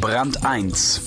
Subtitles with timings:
[0.00, 0.98] Brand 1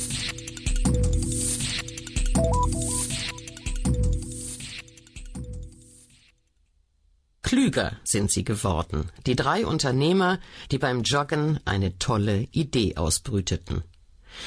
[7.42, 13.84] Klüger sind sie geworden, die drei Unternehmer, die beim Joggen eine tolle Idee ausbrüteten.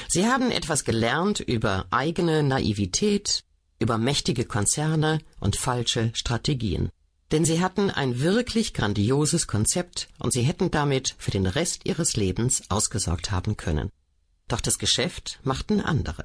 [0.06, 3.42] Sie haben etwas gelernt über eigene Naivität,
[3.80, 6.90] über mächtige Konzerne und falsche Strategien.
[7.32, 12.14] Denn sie hatten ein wirklich grandioses Konzept und sie hätten damit für den Rest ihres
[12.16, 13.90] Lebens ausgesorgt haben können.
[14.48, 16.24] Doch das Geschäft machten andere.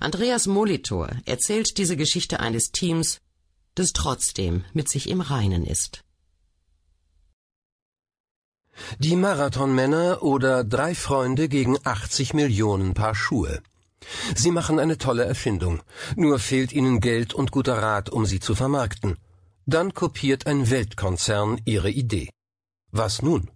[0.00, 3.20] Andreas Molitor erzählt diese Geschichte eines Teams,
[3.74, 6.04] das trotzdem mit sich im Reinen ist.
[8.98, 13.62] Die Marathonmänner oder drei Freunde gegen 80 Millionen Paar Schuhe.
[14.34, 15.82] Sie machen eine tolle Erfindung,
[16.16, 19.16] nur fehlt ihnen Geld und guter Rat, um sie zu vermarkten.
[19.66, 22.30] Dann kopiert ein Weltkonzern ihre Idee.
[22.90, 23.50] Was nun?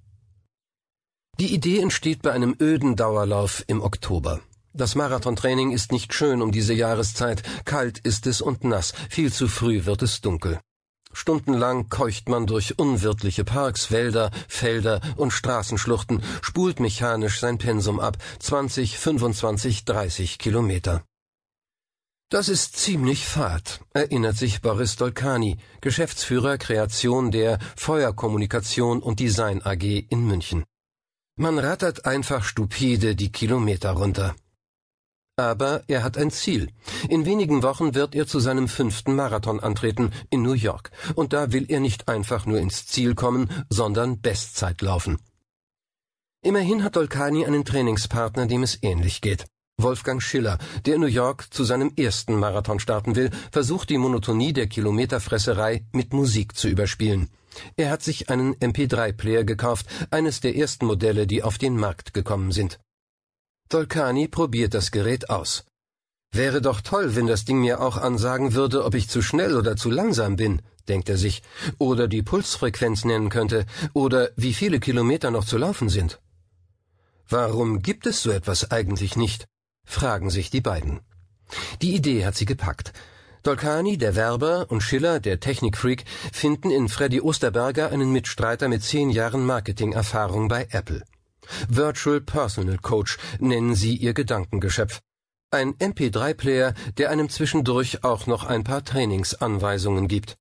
[1.41, 4.41] Die Idee entsteht bei einem öden Dauerlauf im Oktober.
[4.75, 9.49] Das Marathontraining ist nicht schön um diese Jahreszeit, kalt ist es und nass, viel zu
[9.49, 10.61] früh wird es dunkel.
[11.13, 18.17] Stundenlang keucht man durch unwirtliche Parks, Wälder, Felder und Straßenschluchten, spult mechanisch sein Pensum ab,
[18.39, 21.05] 20, 25, 30 Kilometer.
[22.31, 29.83] Das ist ziemlich fad, erinnert sich Boris Dolkani, Geschäftsführer Kreation der Feuerkommunikation und Design AG
[30.09, 30.65] in München.
[31.37, 34.35] Man rattert einfach stupide die Kilometer runter.
[35.37, 36.69] Aber er hat ein Ziel.
[37.09, 40.91] In wenigen Wochen wird er zu seinem fünften Marathon antreten in New York.
[41.15, 45.19] Und da will er nicht einfach nur ins Ziel kommen, sondern Bestzeit laufen.
[46.45, 49.47] Immerhin hat Dolkani einen Trainingspartner, dem es ähnlich geht.
[49.83, 54.53] Wolfgang Schiller, der in New York zu seinem ersten Marathon starten will, versucht die Monotonie
[54.53, 57.29] der Kilometerfresserei mit Musik zu überspielen.
[57.77, 62.53] Er hat sich einen MP3-Player gekauft, eines der ersten Modelle, die auf den Markt gekommen
[62.53, 62.81] sind.
[63.69, 65.65] Dolkani probiert das Gerät aus.
[66.33, 69.77] Wäre doch toll, wenn das Ding mir auch ansagen würde, ob ich zu schnell oder
[69.77, 71.43] zu langsam bin, denkt er sich,
[71.79, 76.21] oder die Pulsfrequenz nennen könnte, oder wie viele Kilometer noch zu laufen sind.
[77.29, 79.47] Warum gibt es so etwas eigentlich nicht?
[79.85, 81.01] Fragen sich die beiden.
[81.81, 82.93] Die Idee hat sie gepackt.
[83.43, 89.11] Dolkani, der Werber, und Schiller, der Technikfreak, finden in Freddy Osterberger einen Mitstreiter mit zehn
[89.11, 91.03] Jahren Marketingerfahrung bei Apple.
[91.69, 95.01] Virtual Personal Coach nennen sie ihr Gedankengeschöpf.
[95.51, 100.37] Ein MP3-Player, der einem zwischendurch auch noch ein paar Trainingsanweisungen gibt.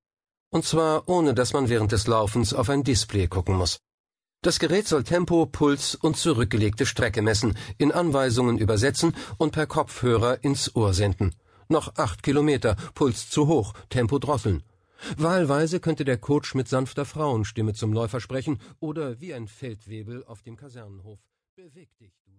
[0.51, 3.79] Und zwar ohne dass man während des Laufens auf ein Display gucken muss.
[4.43, 10.43] Das Gerät soll Tempo, Puls und zurückgelegte Strecke messen, in Anweisungen übersetzen und per Kopfhörer
[10.43, 11.35] ins Ohr senden.
[11.67, 14.63] Noch acht Kilometer, Puls zu hoch, Tempo drosseln.
[15.15, 20.41] Wahlweise könnte der Coach mit sanfter Frauenstimme zum Läufer sprechen oder wie ein Feldwebel auf
[20.41, 21.19] dem Kasernenhof.
[21.55, 22.31] Beweg dich, du